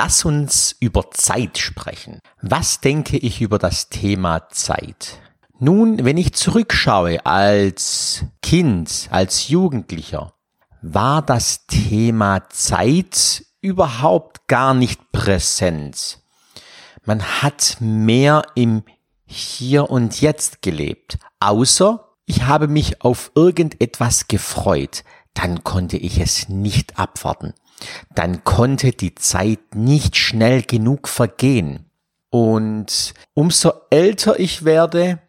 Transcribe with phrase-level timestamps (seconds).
[0.00, 2.20] Lass uns über Zeit sprechen.
[2.40, 5.18] Was denke ich über das Thema Zeit?
[5.58, 10.34] Nun, wenn ich zurückschaue als Kind, als Jugendlicher,
[10.82, 16.20] war das Thema Zeit überhaupt gar nicht präsent.
[17.04, 18.84] Man hat mehr im
[19.26, 25.02] Hier und Jetzt gelebt, außer ich habe mich auf irgendetwas gefreut,
[25.34, 27.52] dann konnte ich es nicht abwarten.
[28.14, 31.90] Dann konnte die Zeit nicht schnell genug vergehen.
[32.30, 35.20] Und umso älter ich werde,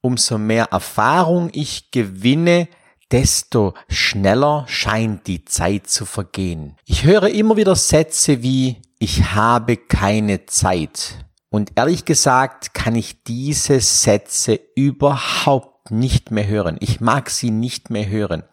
[0.00, 2.68] umso mehr Erfahrung ich gewinne,
[3.10, 6.76] desto schneller scheint die Zeit zu vergehen.
[6.84, 11.26] Ich höre immer wieder Sätze wie ich habe keine Zeit.
[11.50, 16.76] Und ehrlich gesagt kann ich diese Sätze überhaupt nicht mehr hören.
[16.80, 18.44] Ich mag sie nicht mehr hören.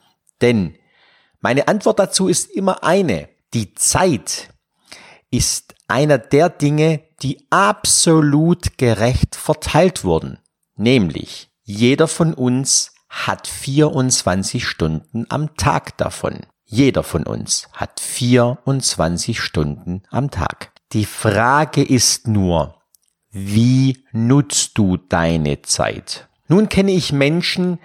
[0.42, 0.76] Denn
[1.40, 3.30] meine Antwort dazu ist immer eine.
[3.54, 4.50] Die Zeit
[5.30, 10.40] ist einer der Dinge, die absolut gerecht verteilt wurden.
[10.76, 16.40] Nämlich, jeder von uns hat 24 Stunden am Tag davon.
[16.64, 20.72] Jeder von uns hat 24 Stunden am Tag.
[20.94, 22.82] Die Frage ist nur,
[23.30, 26.30] wie nutzt du deine Zeit?
[26.48, 27.80] Nun kenne ich Menschen,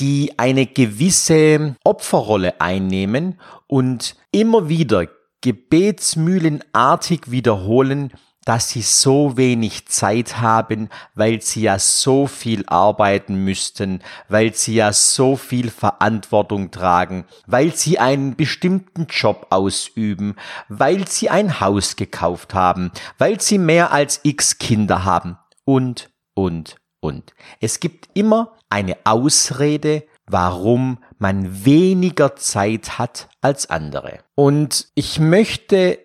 [0.00, 5.06] die eine gewisse Opferrolle einnehmen und immer wieder
[5.40, 8.12] gebetsmühlenartig wiederholen,
[8.48, 14.76] dass sie so wenig Zeit haben, weil sie ja so viel arbeiten müssten, weil sie
[14.76, 20.34] ja so viel Verantwortung tragen, weil sie einen bestimmten Job ausüben,
[20.70, 26.76] weil sie ein Haus gekauft haben, weil sie mehr als x Kinder haben und, und,
[27.00, 27.34] und.
[27.60, 34.20] Es gibt immer eine Ausrede, warum man weniger Zeit hat als andere.
[34.34, 35.98] Und ich möchte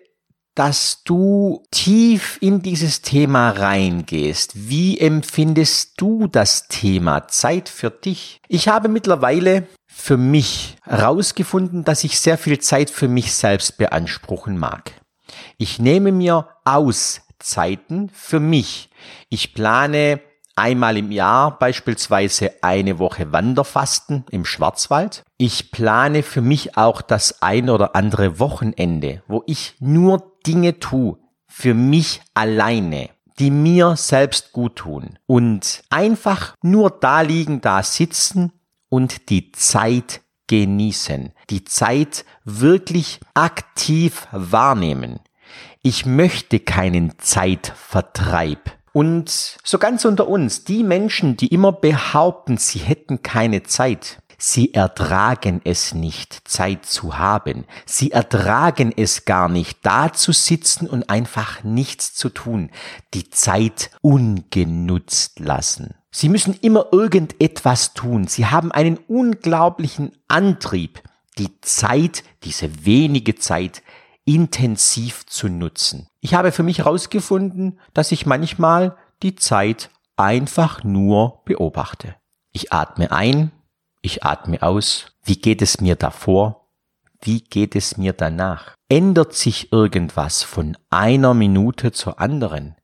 [0.54, 4.52] dass du tief in dieses Thema reingehst.
[4.68, 8.40] Wie empfindest du das Thema Zeit für dich?
[8.48, 14.56] Ich habe mittlerweile für mich herausgefunden, dass ich sehr viel Zeit für mich selbst beanspruchen
[14.56, 14.92] mag.
[15.58, 18.90] Ich nehme mir Auszeiten für mich.
[19.30, 20.20] Ich plane
[20.56, 25.22] einmal im Jahr beispielsweise eine Woche Wanderfasten im Schwarzwald.
[25.36, 31.18] Ich plane für mich auch das ein oder andere Wochenende, wo ich nur Dinge tue
[31.48, 38.52] für mich alleine, die mir selbst gut tun und einfach nur da liegen, da sitzen
[38.88, 45.20] und die Zeit genießen, die Zeit wirklich aktiv wahrnehmen.
[45.82, 48.72] Ich möchte keinen Zeitvertreib.
[48.94, 54.74] Und so ganz unter uns, die Menschen, die immer behaupten, sie hätten keine Zeit, Sie
[54.74, 57.64] ertragen es nicht, Zeit zu haben.
[57.86, 62.70] Sie ertragen es gar nicht, da zu sitzen und einfach nichts zu tun.
[63.14, 65.94] Die Zeit ungenutzt lassen.
[66.10, 68.26] Sie müssen immer irgendetwas tun.
[68.26, 71.02] Sie haben einen unglaublichen Antrieb,
[71.38, 73.82] die Zeit, diese wenige Zeit,
[74.24, 76.08] intensiv zu nutzen.
[76.20, 82.14] Ich habe für mich herausgefunden, dass ich manchmal die Zeit einfach nur beobachte.
[82.52, 83.52] Ich atme ein,
[84.00, 85.12] ich atme aus.
[85.24, 86.68] Wie geht es mir davor?
[87.20, 88.74] Wie geht es mir danach?
[88.88, 92.76] Ändert sich irgendwas von einer Minute zur anderen?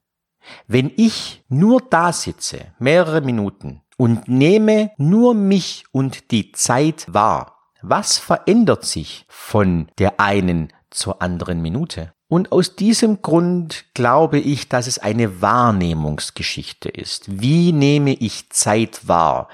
[0.67, 7.59] Wenn ich nur da sitze, mehrere Minuten, und nehme nur mich und die Zeit wahr,
[7.83, 12.12] was verändert sich von der einen zur anderen Minute?
[12.28, 17.41] Und aus diesem Grund glaube ich, dass es eine Wahrnehmungsgeschichte ist.
[17.41, 19.49] Wie nehme ich Zeit wahr?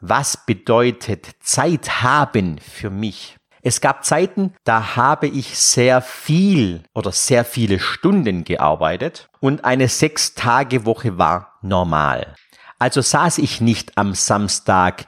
[0.00, 3.36] was bedeutet Zeit haben für mich?
[3.62, 9.88] Es gab Zeiten, da habe ich sehr viel oder sehr viele Stunden gearbeitet und eine
[9.88, 12.34] Sechs-Tage-Woche war normal.
[12.78, 15.06] Also saß ich nicht am Samstag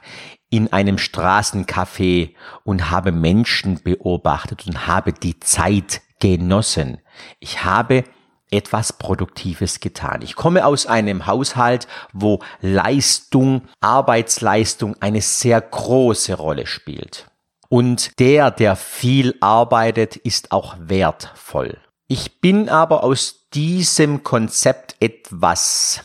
[0.51, 6.99] in einem Straßencafé und habe Menschen beobachtet und habe die Zeit genossen.
[7.39, 8.03] Ich habe
[8.51, 10.21] etwas Produktives getan.
[10.21, 17.27] Ich komme aus einem Haushalt, wo Leistung, Arbeitsleistung eine sehr große Rolle spielt.
[17.69, 21.77] Und der, der viel arbeitet, ist auch wertvoll.
[22.09, 26.03] Ich bin aber aus diesem Konzept etwas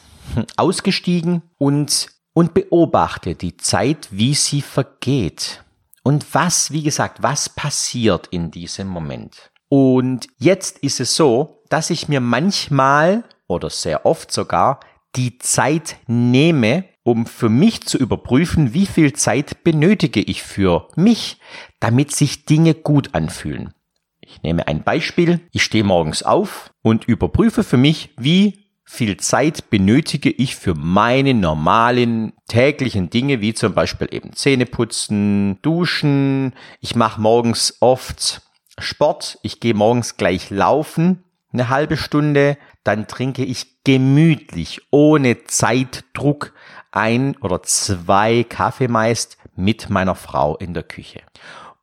[0.56, 5.64] ausgestiegen und, und beobachte die Zeit, wie sie vergeht.
[6.02, 9.50] Und was, wie gesagt, was passiert in diesem Moment?
[9.70, 14.80] Und jetzt ist es so, dass ich mir manchmal oder sehr oft sogar
[15.16, 21.40] die Zeit nehme, um für mich zu überprüfen, wie viel Zeit benötige ich für mich,
[21.80, 23.72] damit sich Dinge gut anfühlen.
[24.20, 25.40] Ich nehme ein Beispiel.
[25.52, 31.34] Ich stehe morgens auf und überprüfe für mich, wie viel Zeit benötige ich für meine
[31.34, 36.54] normalen täglichen Dinge, wie zum Beispiel eben Zähneputzen, Duschen.
[36.80, 38.42] Ich mache morgens oft
[38.78, 39.38] Sport.
[39.42, 42.56] Ich gehe morgens gleich laufen, eine halbe Stunde.
[42.84, 46.52] Dann trinke ich gemütlich, ohne Zeitdruck,
[46.92, 51.22] ein oder zwei Kaffee meist mit meiner Frau in der Küche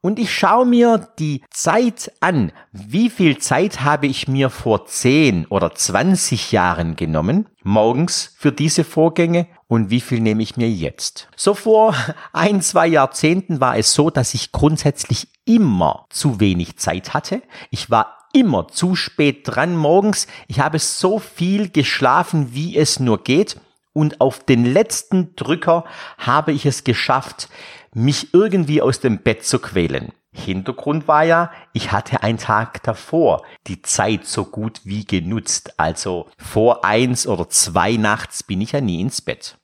[0.04, 2.52] und ich schaue mir die Zeit an.
[2.74, 8.84] Wie viel Zeit habe ich mir vor 10 oder 20 Jahren genommen, morgens für diese
[8.84, 11.30] Vorgänge und wie viel nehme ich mir jetzt?
[11.38, 11.96] So vor
[12.34, 17.42] ein, zwei Jahrzehnten war es so, dass ich grundsätzlich immer zu wenig Zeit hatte.
[17.72, 20.28] Ich war immer zu spät dran morgens.
[20.50, 23.58] Ich habe so viel geschlafen, wie es nur geht.
[23.94, 25.86] Und auf den letzten Drücker
[26.18, 27.48] habe ich es geschafft,
[27.94, 30.12] mich irgendwie aus dem Bett zu quälen.
[30.34, 35.80] Hintergrund war ja, ich hatte einen Tag davor die Zeit so gut wie genutzt.
[35.80, 39.58] Also vor eins oder zwei nachts bin ich ja nie ins Bett.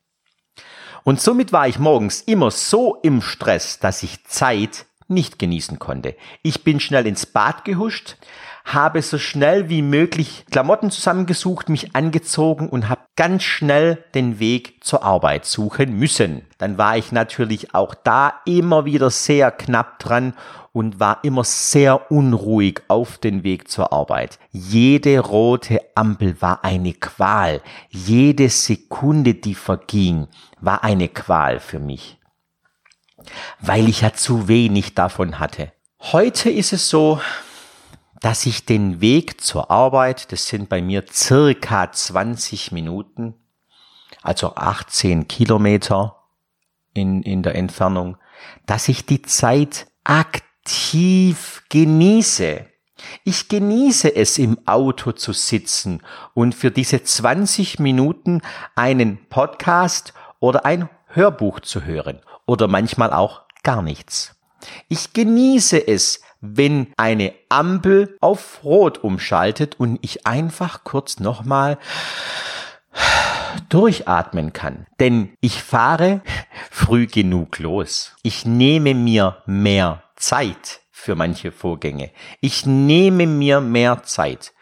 [1.03, 6.15] Und somit war ich morgens immer so im Stress, dass ich Zeit nicht genießen konnte.
[6.43, 8.17] Ich bin schnell ins Bad gehuscht,
[8.65, 14.83] habe so schnell wie möglich Klamotten zusammengesucht, mich angezogen und habe ganz schnell den Weg
[14.83, 16.45] zur Arbeit suchen müssen.
[16.57, 20.33] Dann war ich natürlich auch da immer wieder sehr knapp dran
[20.71, 24.39] und war immer sehr unruhig auf den Weg zur Arbeit.
[24.51, 27.61] Jede rote Ampel war eine Qual.
[27.89, 30.27] Jede Sekunde, die verging,
[30.61, 32.17] war eine Qual für mich.
[33.59, 35.71] Weil ich ja zu wenig davon hatte.
[35.99, 37.19] Heute ist es so,
[38.19, 43.35] dass ich den Weg zur Arbeit, das sind bei mir circa 20 Minuten,
[44.21, 46.15] also 18 Kilometer
[46.93, 48.17] in, in der Entfernung,
[48.65, 52.65] dass ich die Zeit aktiv genieße.
[53.23, 56.01] Ich genieße es, im Auto zu sitzen
[56.33, 58.41] und für diese 20 Minuten
[58.75, 64.35] einen Podcast oder ein Hörbuch zu hören oder manchmal auch gar nichts.
[64.89, 71.77] Ich genieße es, wenn eine Ampel auf Rot umschaltet und ich einfach kurz nochmal
[73.69, 74.87] durchatmen kann.
[74.99, 76.21] Denn ich fahre
[76.69, 78.15] früh genug los.
[78.23, 82.11] Ich nehme mir mehr Zeit für manche Vorgänge.
[82.41, 84.53] Ich nehme mir mehr Zeit.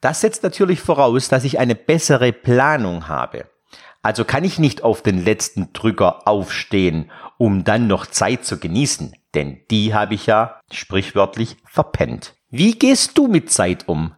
[0.00, 3.48] Das setzt natürlich voraus, dass ich eine bessere Planung habe.
[4.02, 9.14] Also kann ich nicht auf den letzten Drücker aufstehen, um dann noch Zeit zu genießen
[9.36, 12.34] denn die habe ich ja sprichwörtlich verpennt.
[12.50, 14.14] Wie gehst du mit Zeit um?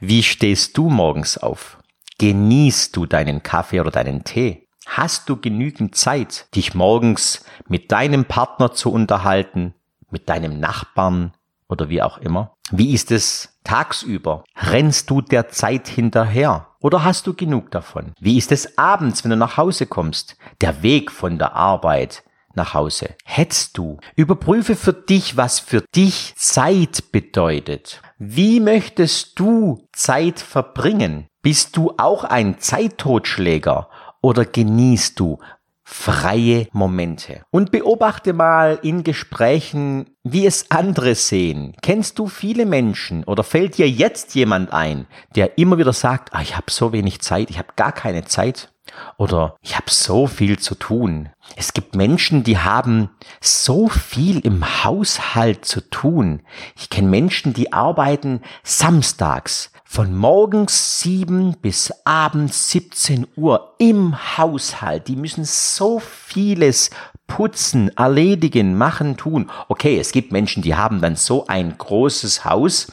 [0.00, 1.78] Wie stehst du morgens auf?
[2.18, 4.68] Genießt du deinen Kaffee oder deinen Tee?
[4.86, 9.74] Hast du genügend Zeit, dich morgens mit deinem Partner zu unterhalten,
[10.10, 11.32] mit deinem Nachbarn
[11.68, 12.56] oder wie auch immer?
[12.70, 14.44] Wie ist es tagsüber?
[14.56, 16.68] Rennst du der Zeit hinterher?
[16.80, 18.12] Oder hast du genug davon?
[18.20, 20.36] Wie ist es abends, wenn du nach Hause kommst?
[20.60, 22.22] Der Weg von der Arbeit,
[22.54, 23.14] nach Hause?
[23.40, 23.96] Hetzt du?
[24.16, 28.02] Überprüfe für dich, was für dich Zeit bedeutet.
[28.18, 31.26] Wie möchtest du Zeit verbringen?
[31.40, 33.88] Bist du auch ein Zeittotschläger
[34.20, 35.38] oder genießt du
[35.84, 37.42] freie Momente.
[37.50, 41.74] Und beobachte mal in Gesprächen, wie es andere sehen.
[41.82, 46.42] Kennst du viele Menschen oder fällt dir jetzt jemand ein, der immer wieder sagt, ah,
[46.42, 48.70] ich habe so wenig Zeit, ich habe gar keine Zeit?
[49.16, 51.30] Oder ich habe so viel zu tun.
[51.56, 56.42] Es gibt Menschen, die haben so viel im Haushalt zu tun.
[56.76, 65.08] Ich kenne Menschen, die arbeiten samstags von morgens sieben bis abends 17 Uhr im Haushalt.
[65.08, 66.90] Die müssen so vieles
[67.26, 69.50] putzen, erledigen, machen, tun.
[69.68, 72.92] Okay, es gibt Menschen, die haben dann so ein großes Haus,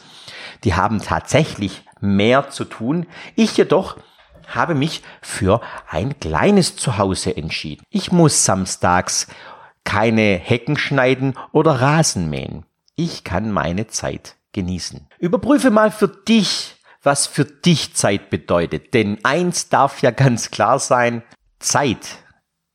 [0.63, 3.05] die haben tatsächlich mehr zu tun.
[3.35, 3.97] Ich jedoch
[4.47, 7.83] habe mich für ein kleines Zuhause entschieden.
[7.89, 9.27] Ich muss samstags
[9.83, 12.65] keine Hecken schneiden oder Rasen mähen.
[12.95, 15.07] Ich kann meine Zeit genießen.
[15.19, 18.93] Überprüfe mal für dich, was für dich Zeit bedeutet.
[18.93, 21.23] Denn eins darf ja ganz klar sein,
[21.59, 22.17] Zeit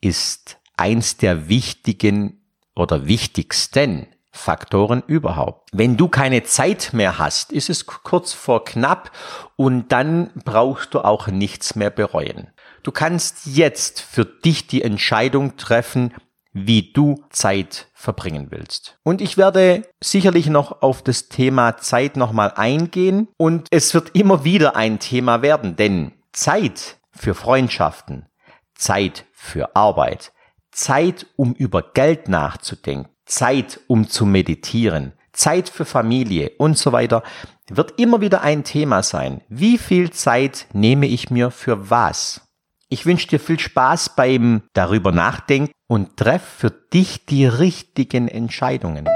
[0.00, 2.40] ist eins der wichtigen
[2.74, 5.68] oder wichtigsten Faktoren überhaupt.
[5.72, 9.12] Wenn du keine Zeit mehr hast, ist es kurz vor knapp
[9.56, 12.48] und dann brauchst du auch nichts mehr bereuen.
[12.82, 16.14] Du kannst jetzt für dich die Entscheidung treffen,
[16.52, 18.98] wie du Zeit verbringen willst.
[19.04, 24.44] Und ich werde sicherlich noch auf das Thema Zeit nochmal eingehen und es wird immer
[24.44, 28.26] wieder ein Thema werden, denn Zeit für Freundschaften,
[28.74, 30.32] Zeit für Arbeit,
[30.72, 37.22] Zeit, um über Geld nachzudenken, Zeit, um zu meditieren, Zeit für Familie und so weiter,
[37.68, 39.40] wird immer wieder ein Thema sein.
[39.48, 42.42] Wie viel Zeit nehme ich mir für was?
[42.88, 49.08] Ich wünsche dir viel Spaß beim darüber nachdenken und treff für dich die richtigen Entscheidungen.